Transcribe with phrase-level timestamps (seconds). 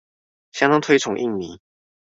[0.51, 1.61] 相當推崇印尼